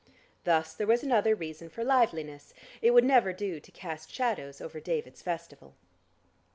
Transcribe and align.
Thus 0.45 0.73
there 0.73 0.87
was 0.87 1.03
another 1.03 1.35
reason 1.35 1.69
for 1.69 1.83
liveliness; 1.83 2.55
it 2.81 2.89
would 2.89 3.03
never 3.03 3.33
do 3.33 3.59
to 3.59 3.71
cast 3.71 4.09
shadows 4.11 4.59
over 4.59 4.79
David's 4.79 5.21
festival. 5.21 5.75